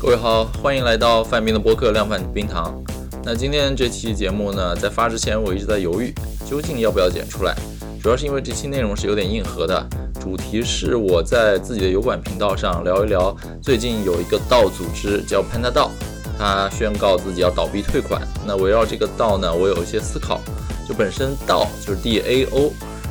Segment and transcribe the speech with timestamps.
[0.00, 2.74] 各位好，欢迎来到范冰的播客《量贩冰糖》。
[3.22, 6.10] 那今天这期节目呢，在发之前我一直在犹豫，
[6.48, 7.54] 究竟要不要剪出来。
[8.02, 9.86] 主要是因为这期内容是有点硬核的，
[10.18, 15.90] 主题是我在自己的油管频道上聊一聊，最近有一个道组织叫潘大道，
[16.38, 18.26] 他宣告自己要倒闭退款。
[18.46, 20.40] 那围绕这个道呢，我有一些思考。
[20.88, 22.70] 就本身道就是 DAO。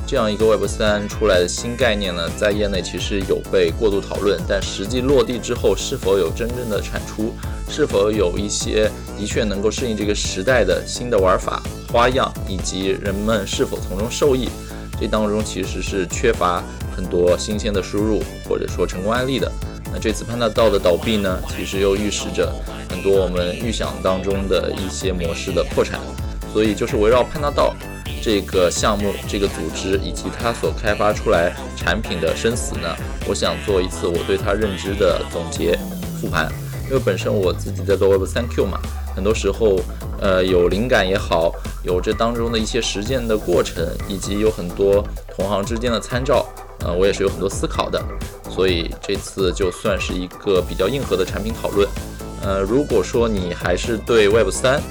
[0.10, 7.32] 这样一个 Web 三出来的新概念呢，在业内其实有被过度讨论，但实际落地之后，是否有真正的产出，
[7.70, 11.62] 是否有一些的确能够适应这个时代的新的玩法
[11.94, 14.50] 花样，以及人们是否从中受益，
[15.00, 16.64] 这当中其实是缺乏
[16.96, 19.52] 很多新鲜的输入或者说成功案例的。
[19.94, 22.52] 那这次潘大道的倒闭呢，其实又预示着
[22.90, 26.00] 很多我们预想当中的一些模式的破产，
[26.52, 27.76] 所以就是围绕潘大道。
[28.22, 32.96] 这个项目、这个组织以及它所开发出来产品的生死呢？
[33.28, 35.78] 我想做一次我对它认知的总结
[36.20, 36.52] 复盘。
[36.90, 38.80] 因为本身我自己在做 Web 三 Q 嘛，
[39.16, 39.80] 很多时候，
[40.20, 41.54] 呃，有灵感也好，
[41.84, 46.44] 有这当中的一些实践的过程，以及有很多同行之间的参照，
[46.80, 48.04] 呃，我也是有很多思考的。
[48.50, 51.88] 所以这次就算是一个比较硬核的产品讨论。
[52.42, 54.82] 呃，如果说你还是对 Web 三，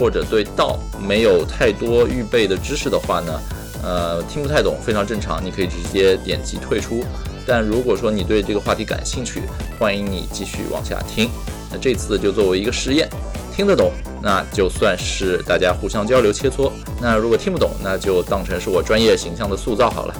[0.00, 3.40] 或者对道没有太多预备的知识的话呢，
[3.82, 7.04] 呃，听不太懂，非常正常，你可以直接点击退出。
[7.46, 9.42] 但如果说你对这个话题感兴趣，
[9.78, 11.28] 欢迎你继续往下听。
[11.70, 13.06] 那这次就作为一个实验，
[13.54, 20.14] 听得懂，那就算是大家互相交流切磋；那如果听不懂，那就当成是我专业形象的塑造好了。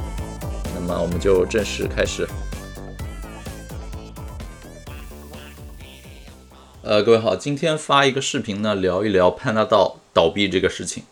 [0.75, 2.29] 那么我们就正式开始。
[6.91, 11.05] 呃，各位好，今天发一个视频呢，聊一聊潘大道倒闭这个事情。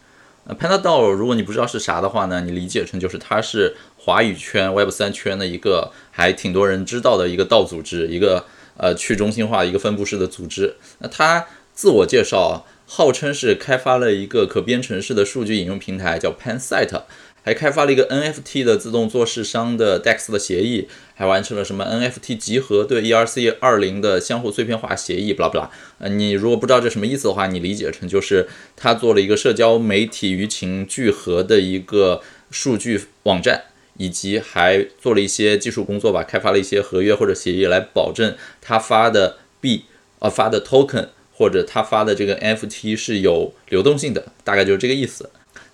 [0.44, 8.44] 呃，潘大道，如果你不知道是啥的话呢，你理解成就是它是华语圈 Web 三圈的一个还挺多人知道的一个道组织，一个
[8.76, 10.74] 呃去中心化一个分布式的组织。
[10.98, 17.02] 那它自我介绍，号称是开发了一个可编程式的数据引用平台，叫 PanSite。
[17.48, 25.70] 还开发了一个 NFT 的自动做市商的 DEX 的协议，还完成了什么 NFT 集合对 ERC 二零的相互碎片化协议，不啦不啦。
[25.98, 32.20] 呃，你如果不知道这什么意思的话，你理解成就是他做了一个社交媒体舆情聚合的一个
[32.50, 33.62] 数据网站，
[33.96, 39.84] 以及还做了一些技术工作吧，开发了一些合约或者协议来保证他发的币
[40.18, 45.30] 啊发的 token 或者他发的这个 NFT 是有流动性的，大概就是这个意思。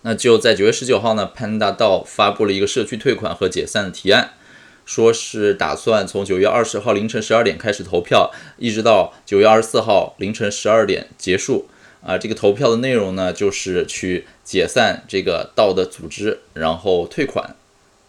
[0.07, 4.35] 那就在九月十九号呢，潘大道发布了一个社区退款和解散的提案，
[4.85, 11.69] 说是打算从九月二十号凌晨十二点开始投票，一直到九月二十四号凌晨十二点结束。
[12.03, 17.57] 啊，这个投票的内容呢，就是去解散这个道的组织，然后退款。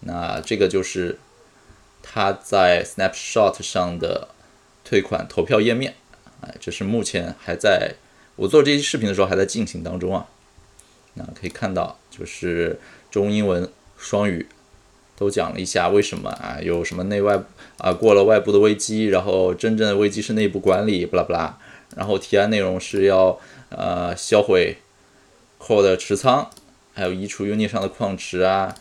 [0.02, 1.18] 那这个就是
[2.04, 4.28] 他在 Snapshot 上的
[4.84, 5.96] 退款投票页面。
[6.42, 7.94] 哎，这是目前还在
[8.36, 10.28] 我做这期视频的时候还在进行当中啊。
[11.16, 13.68] 那可以看到，就是中英文
[13.98, 14.48] 双语
[15.18, 17.42] 都讲了一下为什么啊，有什么内外
[17.78, 21.58] 啊，过了外部的危机，然后真正的危机是内部管理，不啦不啦。
[21.96, 23.40] 然后提案内容是要
[23.70, 24.76] 呃销毁
[25.60, 26.50] Core 的持仓，
[26.94, 28.76] 还有移除 Unit 上的矿池啊，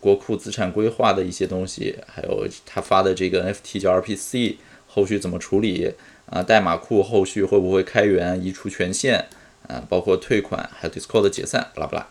[0.00, 4.56] 国库资产规划的一些东西，还有他发的这个 NFT 叫 RPC，
[4.88, 5.94] 后续怎么处理
[6.28, 6.42] 啊？
[6.42, 9.26] 代码库后续会不会开源移除权限？
[9.68, 12.06] 啊，包括退款，还有 Discord 的解散，巴拉巴拉，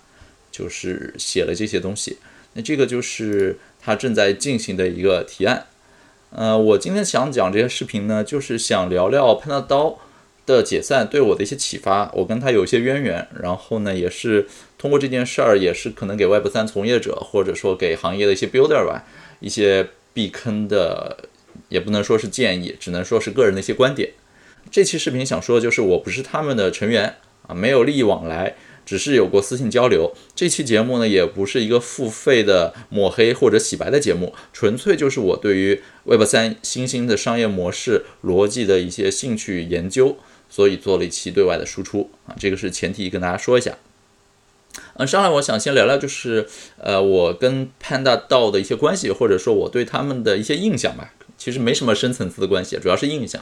[0.51, 2.17] 就是写了这些东西。
[2.53, 5.67] 那这个就是他正在进行的一个提案。
[6.31, 9.99] 呃，我今天想讲这些视频呢，就是想聊聊潘大刀
[10.45, 12.11] 的解散对我的一些启发。
[12.13, 19.03] 我跟他有一些渊源，然后呢，也是通过这件事儿，也是可能给 Web 三从业者，或者说给行业的一些 Builder 吧，
[19.39, 21.29] 一些避坑的，
[21.69, 24.11] 也不能说是建议，只能说是个人的一些观点。
[24.71, 27.15] 这期视频想说的就是，我不是他们的成员。
[27.47, 30.13] 啊，没有利益往来，只是有过私信交流。
[30.35, 40.18] 这期节目呢，也不是一个付费的抹黑或者洗白的节目，纯粹就是我对于 Web 三新兴的商业模式逻辑的一些兴趣研究，
[40.50, 43.77] 所以做了一期对外的输出啊，这个是前提，跟大家说一下。
[44.97, 46.47] 嗯，上来我想先聊聊，就是
[46.77, 51.13] 呃，我跟 Panda 道的一些关系，或者说我对他们的一些印象吧。
[51.38, 53.42] 其实没什么深层次的关系，主要是印象。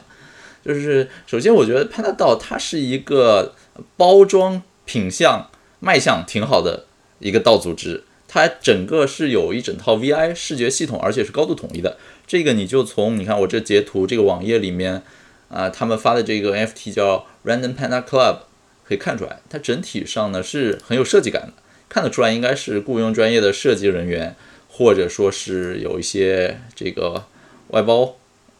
[0.65, 3.55] 就是首先，我觉得 Panda 道它是一个。
[3.97, 5.49] 包装品相
[5.79, 6.85] 卖相挺好的
[7.17, 11.97] 一个道组织，它整个是有一整套 VI 视觉系统，而且是高度统一的。
[12.27, 15.01] 这个你就从你看我这截图这个网页里面
[15.49, 18.41] 啊，他们发的这个 FT 叫 Random Panda Club
[18.83, 21.53] 可以看出来，它整体上呢是很有设计感的，
[21.89, 24.35] 看得出来应该是雇佣专业的设计人员，
[24.69, 27.25] 或者说是有一些这个
[27.69, 28.17] 外包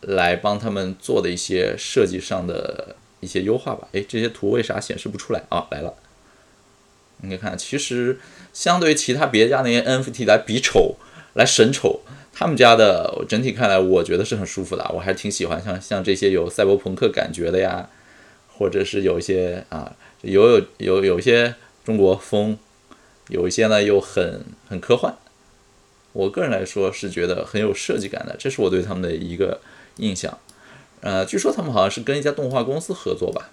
[0.08, 3.88] 来帮他们做的一些设计上的一些优化吧。
[3.94, 5.68] 诶，这些图为啥显示不出来啊？
[5.72, 5.94] 来了，
[7.22, 8.20] 你可以看，其实
[8.54, 10.96] 相对于其他别家那些 NFT 来比丑、
[11.34, 12.02] 来审丑，
[12.34, 17.90] 他们家的整体看来，我觉得是很舒服的，我还挺喜欢像像这些有赛博朋克感觉的呀，
[18.48, 21.56] 或者是有一些啊，有有有有一些
[21.86, 22.58] 中国风，
[23.30, 25.16] 有一些呢又很很科幻。
[26.12, 29.60] 我个人来说是觉得很有设计感的，这是我对他们的一个
[29.98, 30.38] 印象。
[31.02, 33.52] 呃，据说他们好像是跟一家动画公司合作吧。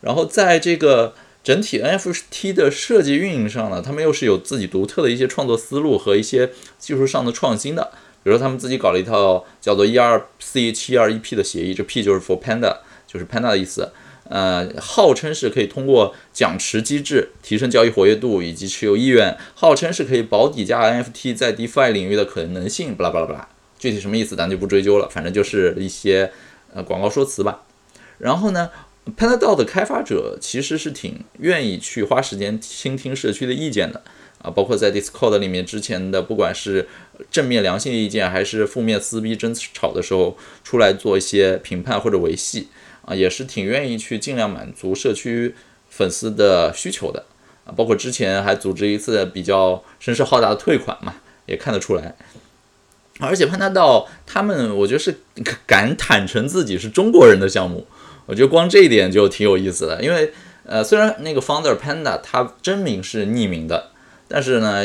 [0.00, 7.92] 然后在这个整体 NFT 的设计运营上呢，他们又是有自己独特的一些创作思路和一些技术上的创新的。
[8.22, 13.92] 比如说他们自己搞了一套叫做 ERC 七二一 P 的协议，这 P 就是 for Panda，就是 Panda 的意思。
[14.28, 26.30] 呃，号称是可以通过奖池机制提升交易活跃度以及持有意愿，号称是可以保底价 NFT 在 DeFi 领域的可能性，巴拉巴拉巴拉，具体什么意思咱就不追究了，反正就是一些
[26.72, 27.62] 呃广告说辞吧。
[28.18, 28.70] 然后呢
[29.16, 34.02] ，PandaDAO 的开发者其实是挺愿意去花时间倾听社区的意见的
[34.42, 36.88] 啊，包括在 Discord 里面之前的不管是
[37.30, 42.68] 正面良性意见还是负面撕逼争吵的时候，出来做一些评判或者维系。
[43.08, 45.54] 啊，也是挺愿意去尽量满足社区
[45.88, 47.24] 粉丝的需求的
[47.64, 51.14] 啊，包括之前还组织一次比较声势浩大的退款嘛，
[51.46, 52.16] 也看得出来。
[53.18, 55.16] 而且潘大道他们，我觉得是
[55.66, 57.86] 敢坦诚自己是中国人的项目，
[58.26, 60.02] 我觉得光这一点就挺有意思的。
[60.02, 60.32] 因为
[60.64, 63.90] 呃，虽然那个 founder Panda 他真名是匿名的，
[64.26, 64.82] 但是呢，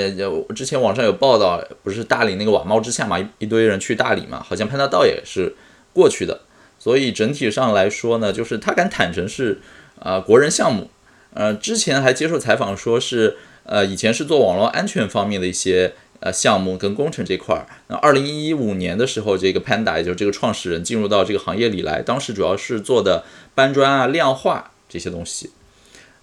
[0.55, 5.55] 之前网上有报道，不是大理那个瓦猫之下嘛，一堆人去大理嘛，好像潘大道也是
[5.91, 6.41] 过去的。
[6.77, 9.59] 所以整体上来说呢，就是他敢坦诚是
[9.99, 10.89] 啊国人项目，
[11.33, 17.67] 呃之前还接受采访说是呃以前是做网络安全方面的一些呃项目跟工程这块儿。
[17.89, 25.49] 那二零一五年的时候，这个 Panda 也就是这个创始人进入到这个行业里来，当时主要是做的搬砖啊、量化这些东西。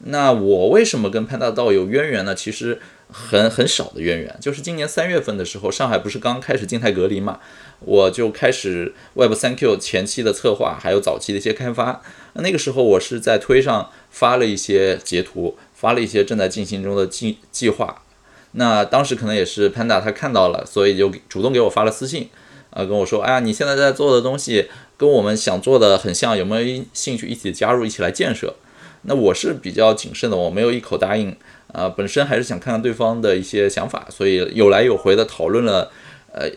[0.05, 2.33] 那我为什么跟 Panda 道有渊源呢？
[2.33, 2.81] 其实
[3.11, 7.41] 很很少的渊源，就是今年三月份的时候，上海不是刚开始静态隔离嘛。
[7.81, 12.01] 我就开始 Web 三 Q 前期的策划，还有早期的一些开发。
[12.35, 18.03] 那个时候我是在推上发了一些截图，发了一些正在进行中的计计划。
[18.59, 22.29] 那当时可能也是 Panda 他看到了，所以就主动给我发了私信，
[22.71, 28.55] 啊，跟我说，哎呀，你现在在做的东西跟我们想做的很像，有没有兴趣一起加入，一起来建设？
[29.03, 31.35] 那我是比较谨慎的，我没有一口答应，
[31.73, 35.91] 啊，本身还是想看看对方的一些想法，所以有来有回的讨论了，
[36.33, 36.51] 呃。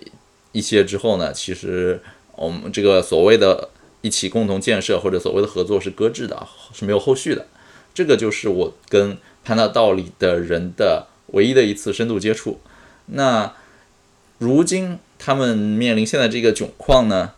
[0.53, 2.01] 一些之后呢，其实
[2.35, 3.69] 我们这个所谓的
[4.01, 7.47] 一起共同建设或者所谓的合作是搁置的，是没有后续的。
[7.93, 12.59] 这个就是我跟潘大道里的人的唯一的一次深度接触。
[13.07, 13.53] 那
[14.37, 17.33] 如今他们面临现在这个窘况呢，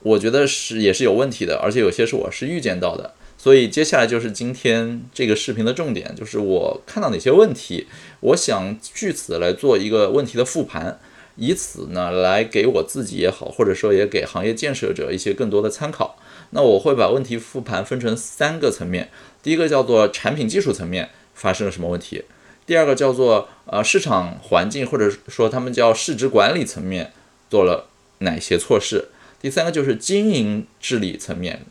[0.00, 3.14] 我觉得是也是有问题的，而且有些是我是预见到的。
[3.36, 7.88] 所以接下来就是今天这个视频的重点，就是我看到哪些问题，
[8.20, 11.00] 我想据此来做一个问题的复盘。
[11.36, 16.18] 以此呢，来给我自己也好，或者说也给行业建设者一些更多的参考。
[16.50, 19.10] 那我会把问题复盘分成三个层面，
[19.42, 22.24] 第一个叫做产品技术层面发生了什么问题，
[22.64, 27.12] 第二个叫做呃市场环境或者说他们叫市值管理层面
[27.50, 27.88] 做了
[28.18, 29.08] 哪些措施，
[29.40, 31.62] 第三个就是经营治理层面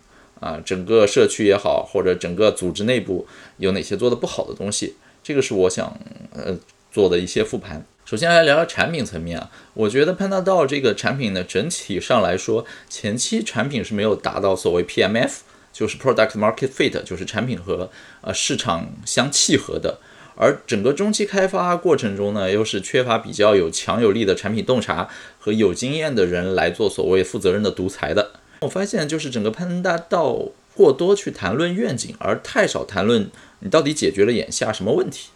[0.42, 3.26] 啊，整个社区也好，或者整个组织内部
[3.58, 5.98] 有哪些做的不好的东西，这个是我想
[6.34, 6.58] 呃
[6.92, 7.86] 做的一些复盘。
[8.04, 15.32] 首先来聊聊产品层面啊，我觉得 Panda DAO 这个产品呢，整体上来说，前期产品是没有达到所谓 PMF，
[15.72, 20.00] 就是 Product Market Fit，就是产品和呃市场相契合的。
[20.42, 25.08] 而整个中期开发过程中呢，又是缺乏比较有强有力的产品洞察
[25.38, 28.32] 和有经验的人来做所谓负责任的独裁的。
[28.62, 33.30] 我发现就是整个 Panda DAO 过多去谈论愿景，而太少谈论
[33.60, 35.30] 你到底解决了眼下什么问题。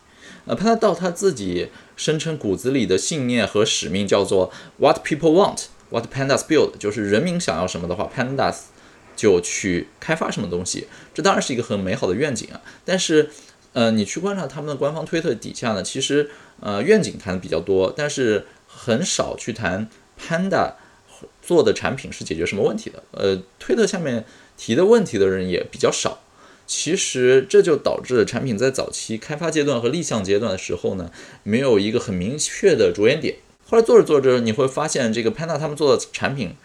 [0.45, 1.69] 呃，Panda DAO 他自己。
[1.97, 8.63] 声称骨子里的信念和使命叫做 What people want, what pandas build，就是人民想要什么的话，pandas
[9.15, 10.89] 就去开发什么东西。
[11.13, 12.59] 这当然是一个很美好的愿景啊。
[12.83, 13.29] 但是，
[13.75, 20.75] 呃，你去观察他们的官方推特底下呢，其实呃愿景谈的比较多，但是很少去谈 panda
[21.41, 23.03] 做的产品是解决什么问题的。
[23.11, 24.23] 呃，推特下面
[24.55, 26.19] 提的问题的人也比较少。
[26.65, 31.11] 其实这就导致了产品在早期开发阶段和立项阶段的时候呢，
[31.43, 33.35] 没有一个很明确的着眼点。
[33.67, 36.55] 后来做着做着，你会发现这个 Panda 他们做的产品，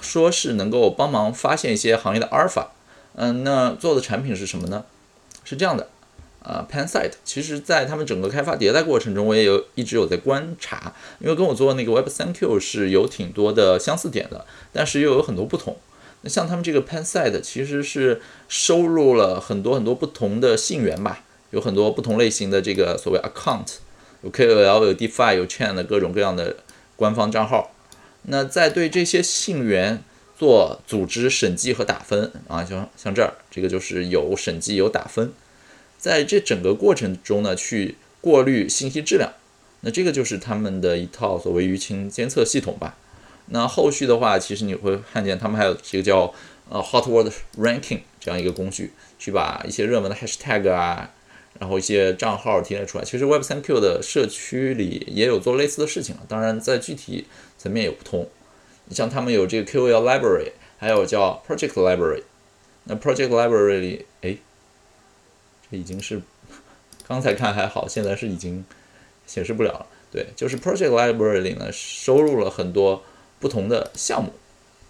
[0.00, 2.70] 说是能够帮忙发现一些行业的阿尔法。
[3.16, 4.84] 嗯，那做的产品是什么呢？
[5.42, 5.88] 是这样的，
[6.42, 7.12] 啊，Pansite。
[7.24, 15.76] 其实，在他们整个开发迭代过程中，我也有一直有在观察，因为跟我做那个 Web3Q 是有挺多的相似点的，但是又有很多不同。
[16.22, 23.76] 那像他们这个 Pansite 其实是收录了很多很多不同的信源吧，有很多不同类型的这个所谓 account，
[24.22, 26.56] 有 KOL，有 DeFi，有 Chain 的各种各样的
[26.96, 27.74] 官方账号。
[28.24, 30.02] 那在对这些信源
[30.38, 35.32] 做组织审计和打分啊，像像这儿这个就是有审计有打分，
[36.00, 39.30] 在这整个过程中呢，去过滤信息质量。
[39.82, 42.96] 那这个就是他们的一套所谓舆情监测系统吧。
[43.52, 46.32] 那后续的话，其实你会看见他们还有这个叫
[46.68, 47.28] 呃 Hot Word
[47.58, 51.10] Ranking 这样一个工具，去把一些热门的 Hashtag 啊，
[51.58, 53.04] 然后一些账号提炼出来。
[53.04, 57.26] 其实 Web3Q 的社区里也有做类似的事情，当然在具体
[57.58, 58.28] 层面有不同。
[58.84, 62.22] 你像他们有这个 KOL Library，还有叫 Project Library。
[62.84, 64.36] 那 Project Library 里，哎，
[65.78, 66.20] 已经是
[67.06, 68.64] 刚才看还好，现在是已经
[69.26, 69.86] 显示不了了。
[70.10, 73.02] 对，就是 Project Library 里呢，收录了很多。
[73.40, 74.34] 不同的项目，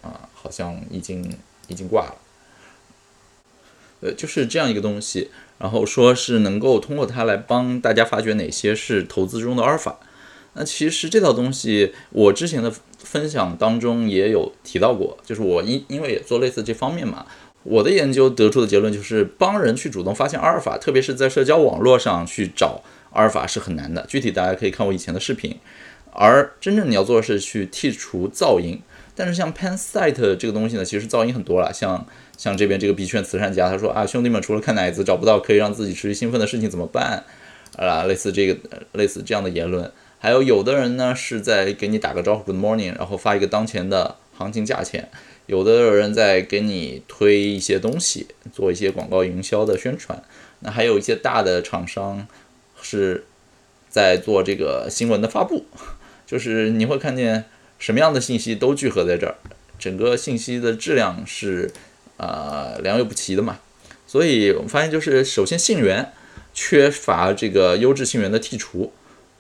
[0.03, 2.17] 啊，好像已经已经挂了，
[4.01, 10.01] 呃，就是这样一个东西，然后说是能够通过它来帮大家发掘哪些是投资中的阿尔法。
[10.55, 17.25] 那其实这套东西我之前的分享当中也有提到过，就是我因因为也做类似这方面嘛，
[17.63, 24.05] 我的研究得出的结论就是帮人去主动发现阿尔法，特别是在社交网络上去找阿尔法是很难的。
[24.09, 25.59] 具体大家可以看我以前的视频。
[26.13, 28.81] 而真正你要做的是去剔除噪音，
[29.15, 31.73] 但是像 Pansite 这个东西呢，其实噪音很多了。
[31.73, 32.05] 像
[32.37, 37.25] 像这边这个币圈慈善家，他说啊，兄弟们，除了看奶子找不到可以让自己持续兴奋的事情怎么办？
[37.77, 38.59] 啊，类似这个
[38.93, 39.93] 类似这样的言论。
[40.19, 45.09] 还有有的人呢是在给你打个招呼 Good morning，然后发一个当前的行情价钱。
[45.51, 50.23] 有的人在给你推一些东西，做一些广告营销的宣传。
[50.61, 52.29] 那还有一些大的厂商
[52.81, 53.25] 是
[53.89, 55.65] 在做这个新闻的发布。
[56.25, 57.47] 就是你会看见
[57.81, 59.35] 什么样的信息都聚合在这儿，
[59.77, 61.73] 整个信息的质量是
[62.17, 63.59] 呃良莠不齐的嘛。
[64.07, 66.13] 所以我们发现，就是首先信源
[66.55, 68.93] 缺乏这个优质信源的剔除，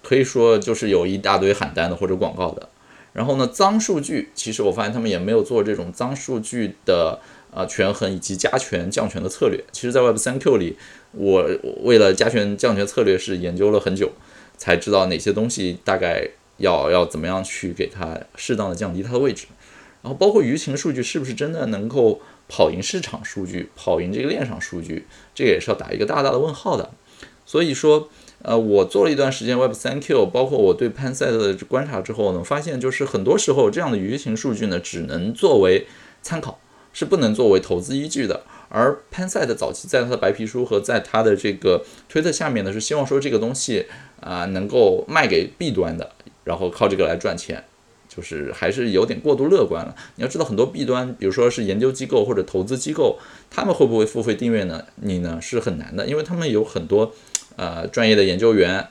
[0.02, 2.69] 可以说就是有一大堆喊单的或者广告的。
[3.12, 9.64] 然后呢，脏数据其实我发现他们也没有做这种脏数据的呃权衡以及加权降权的策略。
[9.73, 10.76] 其实，在 Web 三 Q 里，
[11.12, 11.49] 我
[11.83, 14.12] 为了加权降权策略是研究了很久，
[14.57, 16.31] 才知道哪些东西大概。
[16.61, 19.47] 要要怎么样去给它适当的降低它的位置，
[20.02, 26.90] 然后包括舆情数据是不是真的能够跑赢市场数据，跑赢这个链上数据，这个也是要打一个大大的问号的。
[27.47, 28.11] 所以说，
[28.43, 35.87] 呃，我做了一段时间 Web 三 Q，包括我对潘赛的观察之后呢，发现就是很多时候这样的舆情数据呢，只能作为
[36.23, 36.59] 参考，
[36.93, 38.43] 是不能作为投资依据的。
[38.69, 43.87] 而潘赛的早期在他的白皮书和在他的这个推特下面呢，是希望说这个东西
[44.21, 46.13] 啊能够卖给 B 端的。
[46.43, 47.63] 然后靠这个来赚钱，
[48.09, 49.95] 就是还是有点过度乐观了。
[50.17, 53.19] 你要知道，很多弊端，比如说是研究机构或者投资机构，
[53.51, 54.83] 他们会不会付费订阅呢？
[54.97, 57.13] 你呢是很难的，因为他们有很多
[57.57, 58.87] 呃专业的研究员，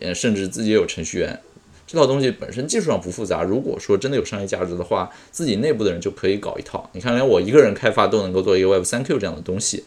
[0.00, 1.40] 呃甚至自己有程序员。
[1.86, 6.88] 这套东西本身技术上不复杂，如果说真的有商业价值的话，自己内部的人就可以搞一套。
[6.92, 9.84] 你看，连我一个人开发都能够做一个 Web 三 Q 这样的东西。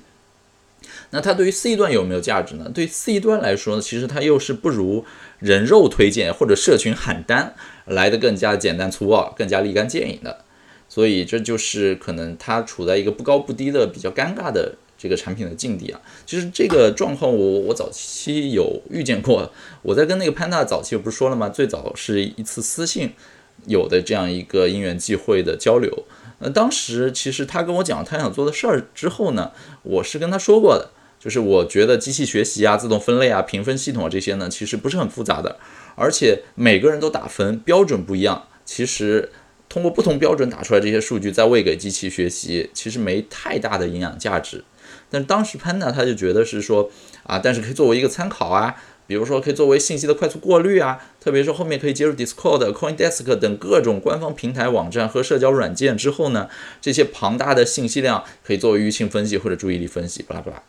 [1.10, 2.70] 那它对于 C 端有没有价值呢？
[2.72, 5.04] 对 C 端来说呢，其实它又是不如
[5.40, 7.56] 人肉推荐或者社群喊单
[7.86, 10.40] 来的更加简单粗暴、更加立竿见影的。
[10.88, 14.76] 所以这就是可能它处在一个不高不低的比较尴尬的
[15.06, 16.02] 这个产品的境地啊。
[16.26, 19.52] 其实这个状况我我早期有遇见过，
[19.84, 21.48] 我在跟那个潘大早期不是说了吗？
[21.48, 23.14] 最早是一次私信
[23.68, 26.06] 有的这样一个因缘际会的交流。
[26.40, 29.52] 那，当时其实他跟我讲他想做的事儿之后呢，
[29.84, 30.90] 我是跟他说过的。
[31.18, 35.58] 就是我觉得机器学习啊、自动分类啊、评分系统啊这些呢，其实不是很复杂的，
[35.96, 38.48] 而且每个人都打分标准不一样。
[38.64, 39.32] 其实
[39.68, 44.64] 通过不同标准打出来这些数据，再喂给机器学习，其实没太大的营养价值。
[45.10, 46.90] 但是当时潘呢他就觉得是说
[47.24, 48.76] 啊，但是可以作为一个参考啊，
[49.08, 56.50] 比如说可以作为信息的快速过滤啊，特别是后面可以接入 Discord、CoinDesk 等各种官方平台网站和社交软件之后呢，
[56.82, 60.64] 这些庞大的信息量可以作为舆情分析或者注意力分析，巴拉巴拉。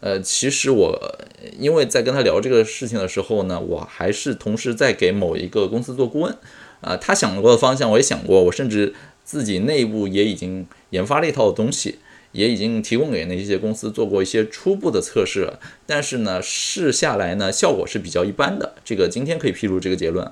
[0.00, 1.18] 呃，其实我
[1.58, 6.36] 因为在跟他聊这个事情的时候呢，我还是同时在给某一个公司做顾问，
[6.82, 8.92] 啊，他想过的方向我也想过，我甚至
[9.24, 11.98] 自己内部也已经研发了一套东西，
[12.36, 20.30] 也已经提供给那些公司做过一些初步的测试了，但是呢，试下来呢，效果是比较一般的，这个今天可以披露这个结论，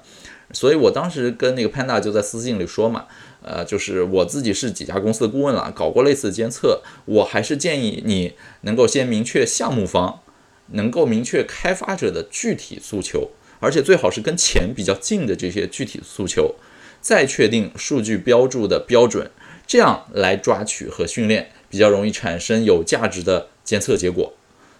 [0.52, 3.06] 所以我当时跟那个 Panda 就在私信里说嘛。
[3.46, 8.32] 呃，就是我自己是几家公司的顾问了，搞过类似的监测，我还是建议你
[8.62, 10.20] 能够先明确项目方，
[10.68, 16.54] 能够明确开发者的具体诉求，而且最好是跟钱比较近的这些具体诉求，
[17.02, 19.30] 再确定数据标注的标准，
[19.66, 24.32] 这样来抓取和训练，比较容易产生有价值的监测结果。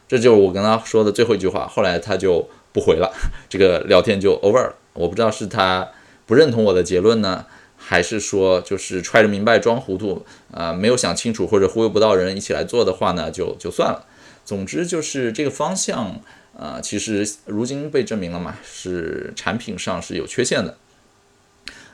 [0.07, 1.67] 这就是我跟他说的最后一句话。
[1.67, 3.13] 后来他就不回了，
[3.49, 4.77] 这个聊天就 over 了。
[4.93, 5.89] 我不知道是他
[6.25, 7.47] 不认同我的结论呢，
[7.77, 14.07] 还是说就是揣着明白装糊涂啊，没有想清楚或者忽悠不到人一起来做的话呢，就就算了。
[14.45, 16.21] 总之就是这个方向
[16.57, 20.77] 啊，其实如今被证明了嘛，是产品上是有缺陷的。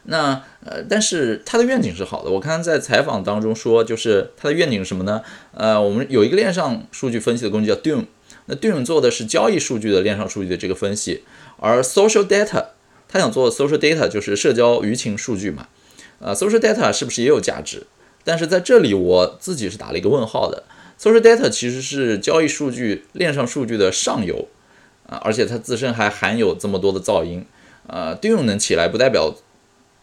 [0.04, 2.30] 那呃，但是他的愿景是好的。
[2.30, 5.22] 我看在采访当中说，就是他的愿景是什么呢？
[5.52, 8.06] 呃，我们有一个链上数据分析的工具叫 Doom，
[8.46, 11.24] 那 Doom 做的是交易数据的链上数据的这个分析，
[11.58, 12.64] 而 Social Data
[13.08, 15.68] 他想做 Social Data 就是社交舆情数据嘛。
[16.18, 17.86] 呃，Social Data 是不是也有价值？
[18.24, 20.64] 但是在这里我自己是打了一个问号的。
[20.98, 24.48] Social Data 其实是交易数据链上数据的上游
[25.06, 27.44] 啊，而且它自身还含有这么多的噪音。
[27.86, 29.34] 呃，Doom 能起来不代表。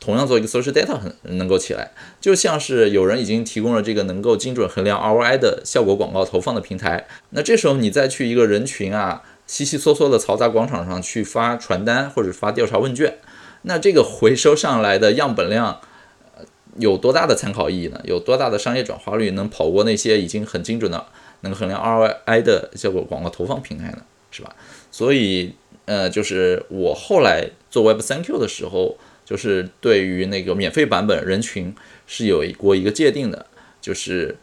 [0.08, 13.18] 同样做一个 social data 很能够起来，就像是有人已经提供了这个能够精准衡量 ROI 的效果广告投放的平台，那这时候你再去一个人群啊稀稀嗦嗦的嘈杂广场上去发传单或者发调查问卷，
[13.64, 15.82] 那这个回收上来的样本量，
[16.78, 18.00] 有多大的参考意义呢？
[18.06, 21.06] 有多大的商业转化率能跑过那些已经很精准的
[21.42, 23.98] 能衡量 ROI 的效果广告投放平台呢？
[24.32, 24.56] 是吧？
[24.90, 28.98] 所以呃，就是我后来做 Web 三 Q 的时候。
[29.28, 33.46] 就是对于那个免费版本人群是有一过一个界定的，
[33.82, 34.38] 就是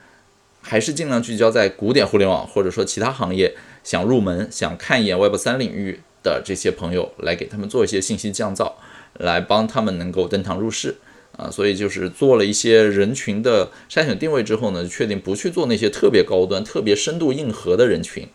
[0.61, 8.73] 还是尽量聚焦在古典互联网或者说其他行业想入门、想看一眼 Web 三领域的这些朋友，来给他们做一些信息降噪，
[9.14, 10.97] 来帮他们能够登堂入室
[11.38, 11.50] 啊。
[11.50, 18.29] 所以就是做了一些人群的筛选定位之后呢，确定不去做那些特别高端、特别深度硬核的人群，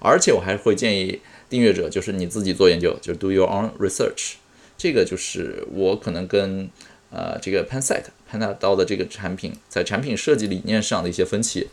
[0.00, 4.34] 而且我还会建议订阅者就是你自己做研究，就 do your own research。
[4.76, 6.68] 这个就是我可能跟
[7.10, 11.68] 呃这个 Panseit 潘大刀的这个产品在产品设计理念上的一些分歧。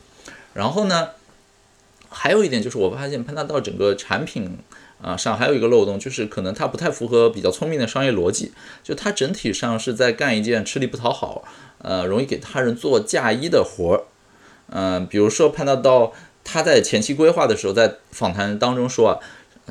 [0.53, 1.09] 然后呢，
[2.09, 4.57] 还有一点就是我发现潘大刀整个产品
[5.01, 8.51] 啊上还有一个漏洞，就是可能它不太符合比较聪明的商业逻辑。
[8.83, 11.43] 就它整体上是在干一件吃力不讨好，
[11.79, 14.03] 呃，容易给他人做嫁衣的活儿。
[14.69, 19.19] 嗯，比如说潘大刀他在前期规划的时候，在访谈当中说啊，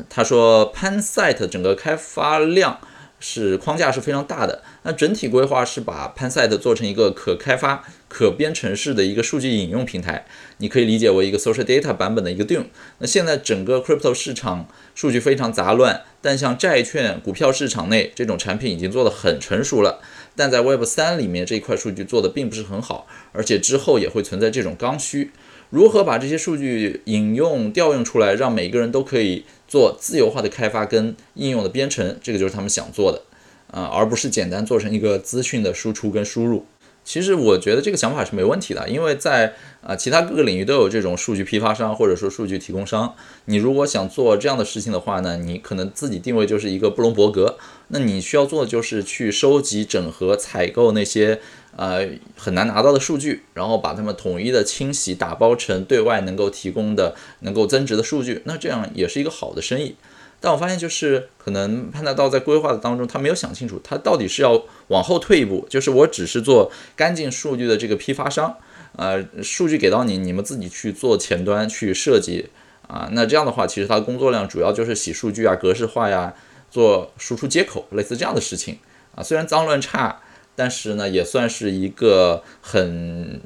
[0.08, 2.80] 他说 Panseit 整个开发量。
[3.20, 10.24] 是框架是非常大的，那整体规划是把 Panset 做成一个可开发、可编程式的一个数据引用平台，
[10.56, 12.64] 你可以理解为一个 Social Data 版本的一个 Doom。
[12.98, 20.00] 那现在整个 Crypto 市场数据非常杂乱，但像债券、股票市场内这种产品已经做得很成熟了，
[20.34, 25.30] 但在 Web 三里面这一块数据做的并不是很好，而且之后也会存在这种刚需。
[25.70, 33.22] 如何把这些数据引用调用出来，让每个人都可以做自由化的开发跟应用的编程，这个就是他们想做的，
[33.70, 36.66] 啊，而不是简单做成一个资讯的输出跟输入。
[37.10, 43.16] 其实我觉得这个想法是没问题的，因为在啊其他各个领域都有这种数据批发商或者说数据提供商。
[43.46, 51.40] 你如果想做这样的事情的话呢，你可能自己定位就是一个布隆伯格，那你需要做的就是去收集、整合、采购那些
[51.74, 59.96] 呃很难拿到的数据，然后把它们统一的清洗、打包成对外能够提供的、能够增值的数据，那这样也是一个好的生意。
[60.42, 68.56] 但我发现，就是可能潘大道在规划的当中，他没有想清楚，他到底是要往后退一步，就是我只是做干净数据的这个批发商，
[68.96, 72.48] 呃，数据给到你，你们自己去做前端去设计
[72.86, 73.10] 啊。
[73.12, 76.34] 那这样的话，其实他的工作量主要就是洗数据啊、格式化呀、
[76.70, 78.78] 做输出接口，类似这样的事情
[79.14, 79.22] 啊。
[79.22, 80.22] 虽然脏乱差，
[80.56, 83.42] 但是呢，也算是一个很，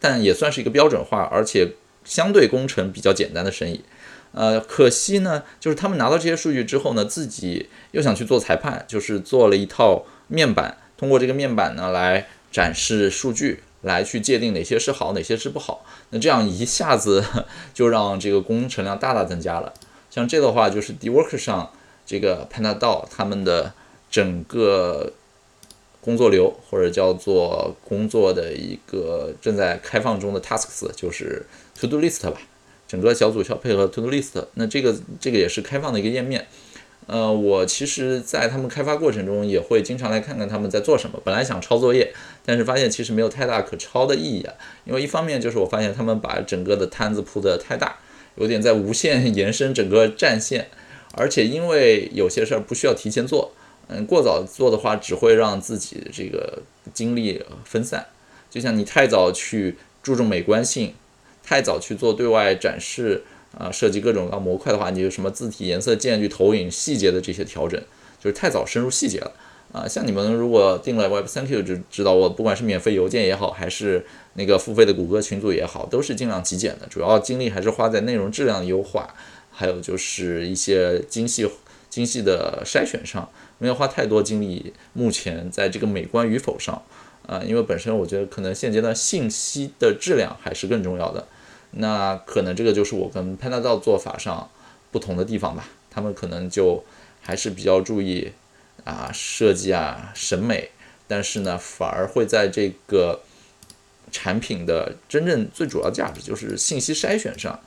[0.00, 3.84] 但也算是一个标准化，而且相对工程比较简单的生意。
[4.34, 15.86] 呃，可惜呢，就是他们拿到这些数据之后呢，自己又想去做裁判，就是做了一套面板，通过这个面板呢来展示数据，来去界定哪些是好，哪些是不好。
[16.10, 17.24] 那这样一下子
[17.72, 19.72] 就让这个工程量大大增加了。
[20.10, 21.70] 像这的话，就是 d w o r k 上
[22.04, 23.72] 这个 Panadol 他们的
[24.10, 25.12] 整个
[26.00, 31.46] 工作流，或者叫做工作的一个正在开放中的 Tasks，就是
[31.80, 32.40] To Do List 吧。
[32.94, 36.46] 整个小组需要配合 To Do List，那这个这个也是开放的一个页面。
[37.06, 41.20] 呃，我其实，在他们开发过程中也会经常来看看他们在做什么。
[41.24, 42.14] 本来想抄作业，
[42.46, 44.54] 但是发现其实没有太大可抄的意义啊。
[44.84, 47.96] 因为一方面就是我发现他们把整个的摊子铺得太大，
[48.36, 50.68] 有点在无限延伸整个战线，
[51.14, 53.50] 而且因为有些事儿不需要提前做，
[53.88, 56.62] 嗯，过早做的话只会让自己这个
[56.94, 58.06] 精力分散。
[58.48, 60.94] 就像你太早去注重美观性。
[61.44, 63.22] 太早去做对外展示
[63.56, 67.80] 啊，设计各种各模块的话，你有什么字体颜色、间距、投影、细节的这些调整，
[68.18, 69.32] 就是太早深入细节了。
[69.72, 79.12] 啊，像你们如果订了 Web3Q，就知道我不管是免费邮件也好，还是那个付费的谷歌群组也好，都是尽量极简的，主要精力还是花在内容质量的优化，
[79.50, 81.44] 还有就是一些精细
[81.90, 83.28] 精细的筛选上，
[83.58, 84.72] 没有花太多精力。
[84.92, 86.80] 目前在这个美观与否上，
[87.26, 91.26] 啊，因为本身我觉得可能现阶段信息的质量还是更重要的。
[91.76, 94.50] 那可能这个就是我跟 PandaDao 做法上
[94.90, 96.84] 不同的地方吧，他们可能就
[97.20, 98.32] 还是比较注意。
[98.82, 100.68] 啊，设计啊，审美，
[101.08, 103.22] 但是呢，反而会在这个
[104.12, 107.58] 产品的真正最主要价值，就是信息筛选上，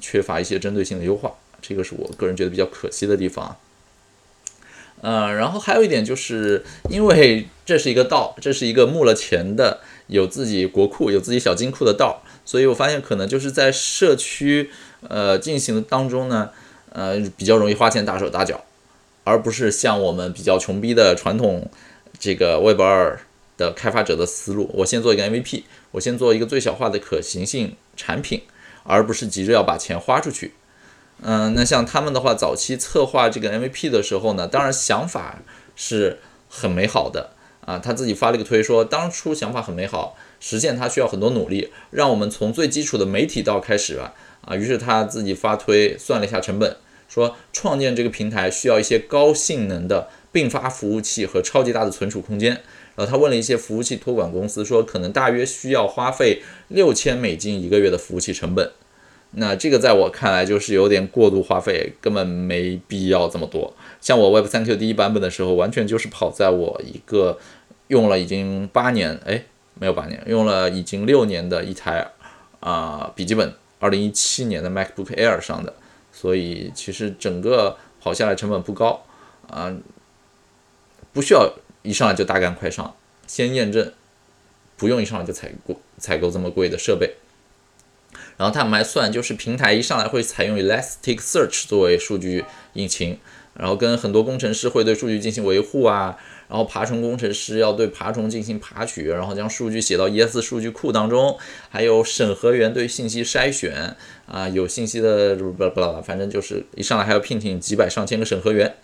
[0.00, 3.56] 缺乏一些针对性的优化，这个是我个人觉得比较可惜的地方。
[5.00, 14.70] 呃，然后还有一点就是，因为这是一个道，这是一个募了钱的，有自己国库、有自己小金库的道，所以我发现可能就是在社区
[15.08, 16.50] 呃进行当中呢，
[16.90, 18.64] 呃，比较容易花钱大手大脚。
[19.26, 21.70] 而不是像我们比较穷逼的传统
[22.18, 23.18] 这个 Web 二
[23.56, 28.42] 的开发者的思路，我先做一个 MVP，我先做一个最小化的可行性产品，
[28.82, 30.52] 而不是急着要把钱花出去。
[31.22, 35.38] 嗯，那像他们的话，早期策划这个 MVP 的时候呢，当然想法
[35.74, 36.18] 是
[36.50, 37.30] 很美好的
[37.66, 44.14] 啊，他自己发了一个推说，当初想法很美好，实现它需要很多努力，让我们从最基础的媒体道开始吧。
[44.42, 46.76] 啊，于是他自己发推算了一下成本。
[47.08, 52.60] 说创建这个平台需要一些高性能的并发服务器和超级大的存储空间。
[52.96, 58.70] 然后他问了一些服务器托管公司，说可能大约需要花费六千美金一个月的服务器成本。
[59.36, 63.74] 那这个在我看来就是有点过度花费，根本没必要这么多。
[64.00, 67.38] 像我 Web 3 Q 第一版本的时候，完全就是跑在我一个
[67.88, 69.44] 用了已经八年，哎，
[69.74, 72.06] 没有八年，用了已经六年的一台
[72.60, 75.74] 啊笔记本，二零一七年的 MacBook Air 上的。
[76.12, 79.02] 所以其实整个跑下来成本不高
[79.48, 79.74] 啊，
[81.12, 82.94] 不需要一上来就大干快上，
[83.26, 83.92] 先验证，
[84.76, 87.14] 不用一上来就采购采购这么贵的设备。
[88.36, 92.44] 然后他们还算，就是平台一上来会采用 Elasticsearch 作为数据
[92.74, 93.18] 引擎，
[93.56, 96.18] 然后跟很多工程师会对数据进行维护啊。
[96.46, 101.36] 然后爬虫工程师要对爬虫进行爬取，然后将数据写到 ES 数据库当中，
[101.70, 108.74] 还有审核员对信息筛选啊，有信息的不不不，反正就是一上来还要聘请几百上千个审核员。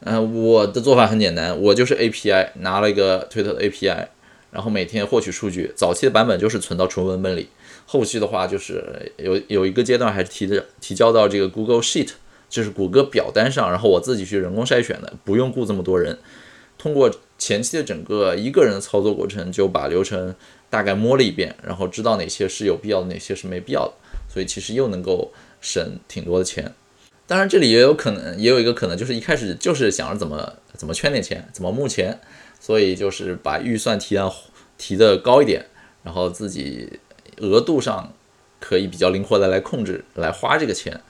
[0.00, 4.08] 嗯，我的做法很简单，我就是 API 拿了一个 Twitter 的 API，
[4.50, 5.72] 然后每天获取数据。
[5.76, 7.48] 早期的版本就是存到纯文本里，
[7.92, 12.10] 后续的话就是有有一个阶段还是提的提交到这个 Google Sheet，
[12.48, 16.16] 就是谷歌表单上，然后我自己去人工筛选的，不用雇这么多人。
[16.78, 20.32] 通过前期的整个一个人的操作过程，就把流程
[20.70, 23.92] 大概摸了一遍，然后知道哪些是有必要的，哪些是没必要的，
[24.32, 26.72] 所以其实又能够省挺多的钱。
[27.26, 32.20] 当然，这里也有可能，也有一个可能，就是一开始就是想着怎么怎么圈点钱，怎么募钱，
[32.60, 34.32] 所以就是把预算提的
[34.78, 35.66] 提的高一点，
[36.02, 36.98] 然后自己
[37.40, 38.12] 额度上
[38.58, 41.00] 可以比较灵活的来控制来花这个钱。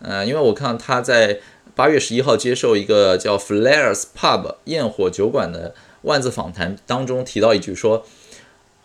[0.00, 1.40] 嗯，因为我看他在。
[1.72, 5.72] 八月十一号接受一个叫 Flares Pub 焰火酒馆的
[6.02, 8.04] 万字访谈当中提到一句说，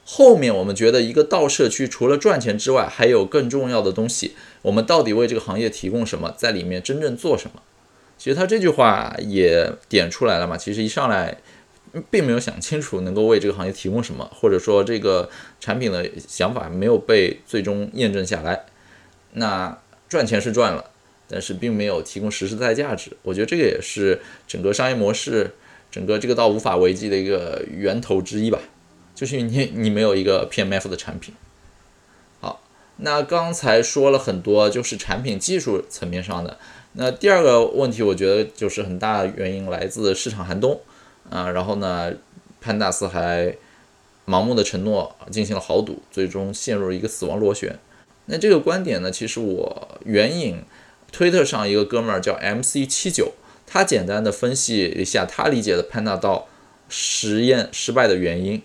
[0.05, 4.35] 后面我们觉得一个道社区除了赚钱之外，还有更重要的东西。
[4.61, 7.61] 我们到底为这个行业提供什么，在里面真正做什么？
[8.17, 10.55] 其实他这句话也点出来了嘛。
[10.55, 11.39] 其实一上来
[12.09, 15.29] 并没有想清楚能够为这个行业提供什么，或者说这个
[15.59, 18.65] 产品的想法没有被最终验证下来。
[19.33, 19.77] 那
[20.07, 20.91] 赚钱是赚了。
[21.27, 25.55] 但是并没有提供实实在在价值，我觉得这个也是整个商业模式、
[25.89, 28.59] 整个这个到无法为继的一个源头之一吧，
[29.15, 31.33] 就是你你没有一个 PMF 的产品。
[32.39, 32.61] 好，
[32.97, 36.59] 那刚才说了很多，就是产品技术层面上的。
[36.93, 40.79] 那第二个问题，我觉得就是很大原因来自市场寒冬
[41.29, 42.13] 啊，然后呢，
[42.61, 43.55] 潘大斯还
[44.25, 47.77] 盲目的承诺进行了豪赌，最终陷入了一个死亡螺旋。
[48.25, 50.63] 那这个观点呢，其实我援引。
[51.11, 53.31] 推特上一个哥们儿叫 MC 七九，
[53.65, 56.49] 他简单的分析一下他理解的潘大道
[56.89, 58.61] 实验失败的原因。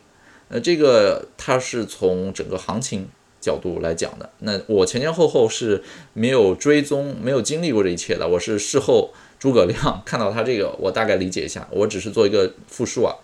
[0.49, 3.09] 呃，这个他是从整个行情
[3.41, 4.29] 角度来讲的。
[4.41, 8.29] 那我前前后后是没有追踪、没有经历过这一切的。
[8.29, 11.67] 我是事后诸葛亮看到他这个，我大概理解一下。
[11.71, 13.17] 我只是做一个复述啊。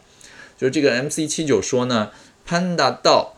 [0.57, 2.11] 就是这个 MC 七九说呢，
[2.45, 3.35] 潘大道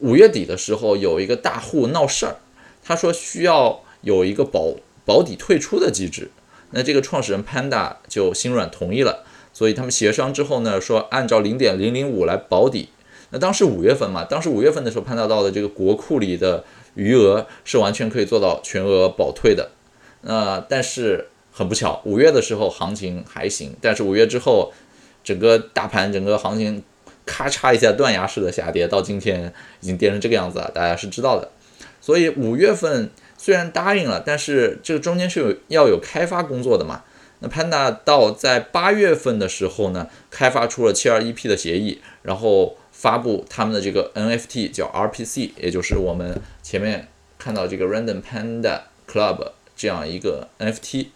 [0.00, 2.36] 五月底的时候有一个大户闹事儿，
[2.84, 4.74] 他说需要有一个保。
[5.08, 6.30] 保底退出的机制，
[6.72, 12.90] 那这个创始人 Panda 就心软同意了，所以他们协商之后呢，说按照零点零零五来保底。
[13.30, 16.64] 那当时五月份嘛，当时五月份的时候潘大道的这个国库里的
[16.94, 19.70] 余额是完全可以做到全额保退的。
[20.22, 24.72] 那但是很不巧，五月的时候行情还行，但是五月之后，
[25.22, 26.82] 整个大盘整个行情
[27.26, 31.50] 咔嚓一下断崖式的下跌，到今天已经跌成这个样子了，大家是知道的。
[32.00, 37.02] 所以五月份虽然答应了，但是这个中间是有要有开发工作的嘛。
[37.40, 47.06] 那潘大道在八月份的时候呢，开发出了七二一 P 的协议，然后发布他们的这个 NFT 叫 RPC，也就是我们前面
[47.38, 51.06] 看到这个 Random Panda Club 这样一个 NFT。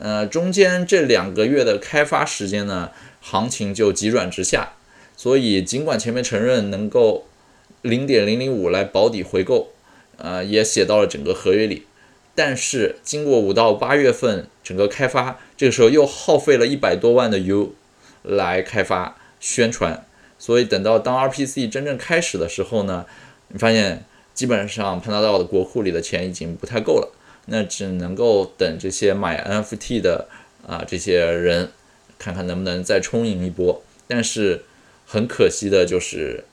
[0.00, 4.72] 呃，中间这两个月的开发时间呢，行情就急转直下。
[5.16, 7.28] 所以尽管前面承认能够
[7.82, 9.70] 零点零零五来保底回购，
[10.16, 11.86] 呃，也写到了整个合约里。
[12.34, 17.74] 但是经过五到八月份整个开发，这个时候又耗费了一百多万的 U
[18.24, 20.04] 来开发宣传，
[20.42, 23.06] 所以等到当 RPC 真正开始的时候呢，
[23.46, 27.14] 你发现基本上潘大道的国库里的钱已经不太够了，
[27.46, 30.26] 那只能够等这些买 NFT 的
[30.66, 31.70] 啊这些人
[32.18, 33.84] 看看能不能再充盈一波。
[34.08, 34.64] 但是
[35.06, 36.44] 很可惜的就是。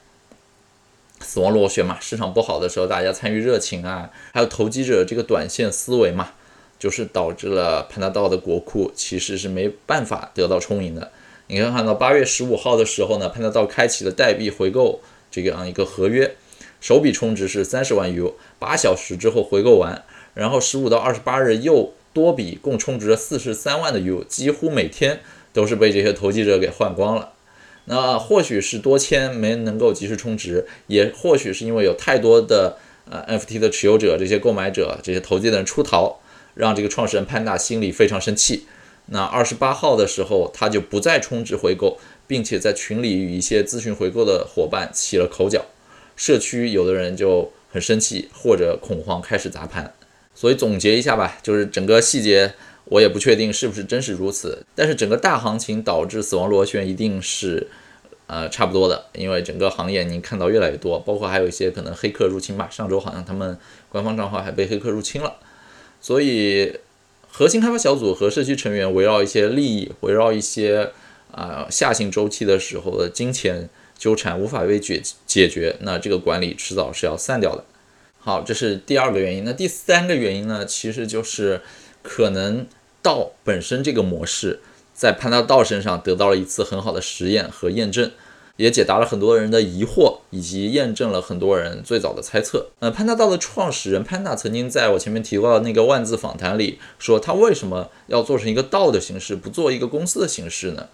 [1.21, 6.32] 死亡螺旋嘛，市场不好的时候，大家参与热情啊，还有投机者这个短线思维嘛，
[6.80, 11.12] 就是导致了潘达道的国库其实是没办法得到充盈的。
[11.51, 16.35] 你可以看到八月十五号的时候呢，潘达道开启了代币回购这样一个合约，
[16.79, 20.03] 首笔充值是三十万 U，八小时之后回购完，
[20.35, 27.33] 然后十五到二十八日又多笔共充值了四十三万的 U，几乎每天都是被这些投机者给换光了。
[27.85, 32.77] 那或许是多签没能够及时充值，也或许是因为有太多的
[33.09, 36.19] 呃 NFT 的持有者、这些购买者、这些投机的人出逃，
[36.53, 38.67] 让这个创始人潘大心里非常生气。
[39.11, 45.65] 那二十八号的时候，他就不再充值回购，并且在群里与一些咨询回购的伙伴起了口角，
[46.15, 49.93] 社区有的人就很生气或者恐慌，开始砸盘。
[50.33, 52.53] 所以总结一下吧，就是整个细节。
[52.85, 57.67] 我也不确定是不是真是如此，但是整个大行情导致死亡螺旋一定是，
[58.25, 63.55] 呃，差不多的，因为整个行业您看到越来越多，包括还有一些可能黑客入侵吧，上周好像他们
[63.89, 65.35] 官方账号还被黑客入侵了，
[66.01, 66.79] 所以
[67.31, 70.91] 核心开发小组和社区成员围绕一些利益，围绕一些
[71.31, 77.63] 啊下行周期的时候的金钱纠缠无法被解解决，那这个管理迟早是要散掉的。
[78.17, 81.61] 好，这是第二个原因，那第三个原因呢，其实就是
[82.01, 82.65] 可能。
[83.01, 84.59] 道本身这个模式，
[84.93, 88.11] 在潘大道身上得到了一次很好的实验和验证，
[88.57, 92.67] 也解答了很多人的疑惑，以及验证了很多人最早的猜测。
[92.79, 100.87] 呃，潘大道的创始人潘大曾经在我前面提到的那个万字访谈里说，他为什么要做成一个道的形式，不做一个公司的形式呢？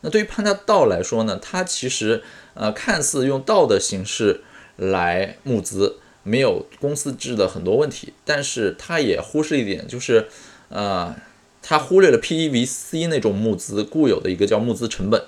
[0.00, 2.22] 那对于潘大道来说呢，他其实
[2.54, 4.42] 呃看似用道的形式
[4.76, 10.28] 来募资，没有公司制的很多问题，但是他也忽视一点，就是。
[10.70, 11.14] 呃，
[11.62, 15.22] 他忽略了 PEVC 那种募资固有的一个叫募资成本，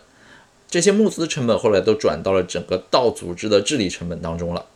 [0.69, 4.67] 这些募资成本后来都转到了整个道组织的治理成本当中了。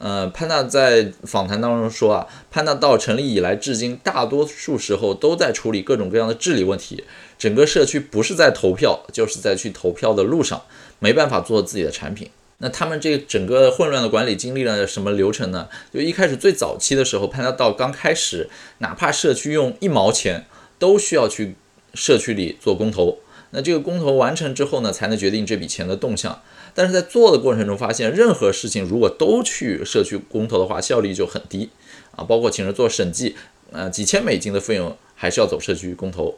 [0.00, 7.04] 呃，潘大在访谈当中说啊，潘大道成立以来至今，大多数时候都在处理各种各样的治理问题，
[7.38, 10.62] 整个社区不是在投票，就是在去投票的路上，
[10.98, 12.28] 没办法做自己的产品。
[12.58, 15.68] 那他们这整个混乱的管理经历了什么流程呢？
[15.92, 20.44] 就一开始最早期的时候，潘大道刚开始，哪怕社区用一毛钱，
[20.78, 21.54] 都需要去
[21.94, 23.18] 社区里做公投。
[23.54, 26.42] 那这个公投完成之后呢，才能决定这笔钱的动向。
[26.74, 31.70] 但是在做的过程中发现，任何事情如果都去社区公投的话，效率就很低
[32.16, 32.24] 啊。
[32.24, 33.36] 包括请人做审计，
[33.70, 36.34] 呃，几千美金的费用还是要走社区公投。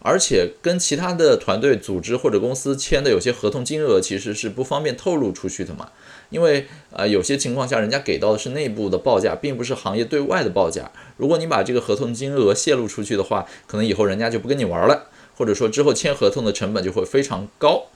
[0.00, 5.90] 而且跟其他的团队、组织或者公司签的有些合同金额其实是不方便透露出去的嘛，
[6.30, 10.92] 因为呃有些情况下人家给到的是内部的报价，并不是行业对外的报价。
[11.16, 17.86] 如果你把这个合同金额泄露出去的话，可能以后人家就不跟你玩了，或者说之后签合同的成本就会非常高。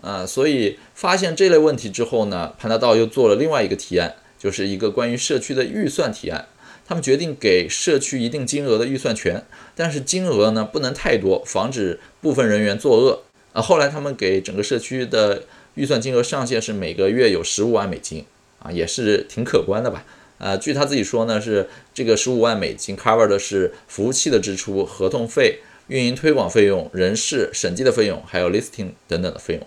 [0.00, 6.48] 呃，所以发现这类问题之后呢，潘大道又做了另外一个提案，就是一个关于社区的预算提案。
[6.88, 13.22] 他们决定给社区一定金额的预算权，但是金额呢不能太多，防止部分人员作恶。
[13.52, 15.42] 啊，后来他们给整个社区的
[15.74, 18.24] 预算金额上限是每个月有十五万美金，
[18.60, 20.04] 啊，也是挺可观的吧？
[20.38, 29.66] 呃，据他自己说呢，是这个十五万美金 cover 的是服务器的支出、合同费、运营推广费用、人事审计的费用，还有 listing 等等的费用。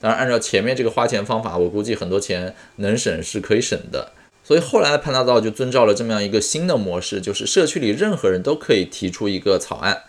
[0.00, 4.12] 当然，按照前面这个花钱方法，我估计很多钱能省是可以省的。
[4.42, 10.02] 所以后来的潘大道就遵照了这么样一个新的模式，就是社区里任何人都可以提出一个草案，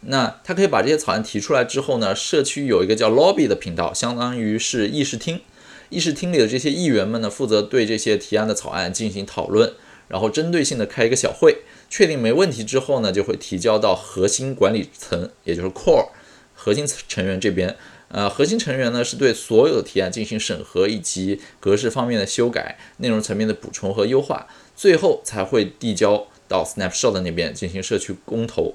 [0.00, 5.42] 那他可以把这些草案提出来之后呢，社区有一个叫 lobby 的频道，相当于是议事厅，
[5.90, 9.74] 议事厅里的这些议员们呢，负责对这些提案的草案进行讨论，
[10.08, 11.58] 然后针对性的开一个小会，
[11.92, 16.08] 确定没问题之后呢，就会提交到核心管理层，也就是 core
[16.54, 17.76] 核心成员这边，
[18.08, 28.74] 呃，核心成员呢是对所有的提案进行审核以及格式方面的修改、内容层面的补充和优化，最后才会递交到 Snapshot 那边进行社区公投。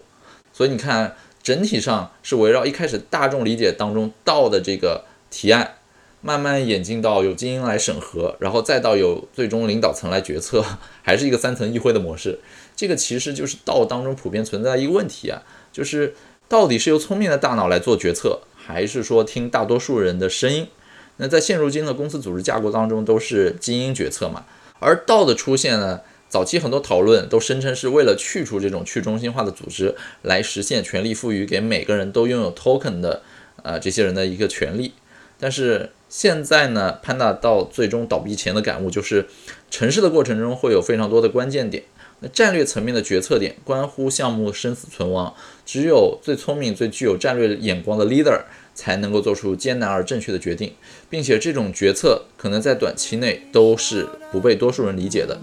[0.53, 5.77] 所以你看，整体上是围绕一开始大众理解当中到的这个提案，
[6.21, 10.63] 慢慢演进到有精英来审核，然后再到有最终领导层来决策，
[11.01, 12.39] 还是一个三层议会的模式。
[12.77, 16.15] 这个其实就是道当中普遍存在一个问题啊，就是
[16.47, 18.39] 到底是由聪明的大脑来做决策。
[18.55, 20.67] 还是说听大多数人的声音？
[21.15, 24.45] 那在现如今的公司组织架构当中，都是精英决策嘛。
[24.79, 33.23] 而道的出现呢，早期很多讨论都声称是为了去除这种去中心化的组织，来实现权力赋予给每个人都拥有 token 的
[33.63, 34.91] 呃这些人的一个权利。
[35.39, 39.27] 但是现在呢，潘大道最终倒闭前的感悟就是，
[39.71, 41.83] 城市的过程中会有非常多的关键点。
[42.19, 45.33] 那战略层面的决策点关乎项目生死存亡，
[45.65, 48.41] 只有最聪明、最具有战略眼光的 leader
[48.73, 50.73] 才能够做出艰难而正确的决定，
[51.11, 55.37] 并且这种决策可能在短期内都是不被多数人理解的。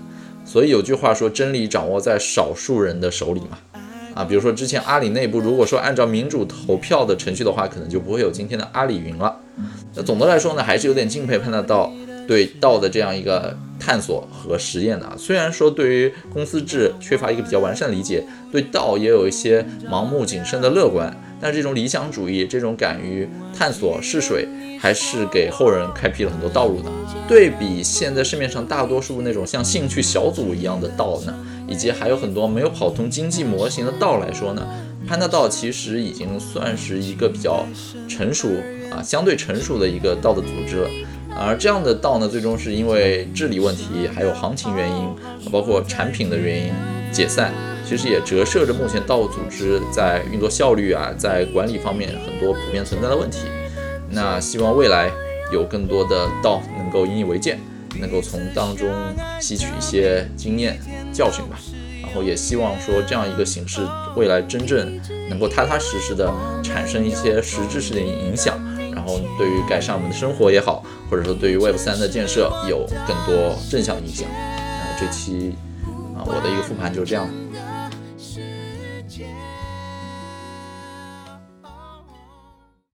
[0.44, 3.58] 所以有句话说，真理掌握在少数人的手里嘛。
[4.14, 9.40] 啊，比如说之前阿里内部如果说按照民主投票的程序的话，可能就不会有今天的阿里云了。
[9.94, 11.92] 那总的来说呢，还是有点敬佩潘大道。
[12.26, 24.48] 对道的这样一个探索和实验的啊，虽然说对于公司制缺乏一个比较完善的理解，对道也有一些盲目谨慎的乐观，但这种理想主义，这种敢于探索试水，
[24.80, 26.90] 还是给后人开辟了很多道路的。
[27.28, 31.34] 对比现在市面上大多数那种像兴趣小组一样的道呢，
[31.68, 34.66] 以及还有很多没有跑通经济模型的道来说呢，
[35.06, 37.66] 潘大道其实已经算是一个比较
[38.08, 38.48] 成熟
[38.90, 40.88] 啊，相对成熟的一个道的组织了。
[41.36, 45.08] 而这样的道呢，最终是因为治理问题，还有行情原因，
[45.50, 46.72] 包括产品的原因
[47.12, 47.52] 解散。
[47.86, 53.40] 其实也折射着目前道组织在运作效率啊，在管理方面很多普遍存在的问题。
[54.10, 55.10] 那希望未来
[55.52, 57.58] 有更多的道能够引以为戒，
[58.00, 58.88] 能够从当中
[59.38, 60.80] 吸取一些经验
[61.12, 61.58] 教训吧。
[62.00, 63.82] 然后也希望说这样一个形式，
[64.16, 68.58] 未来真正能够踏踏实实的产生一些实质性的影响。
[69.04, 74.26] 然后对于改善我们的生活也好，或者说对于 Web 三的建设有更多正向影响。
[74.56, 75.54] 那这期
[76.16, 77.28] 啊，我的一个复盘就是这样。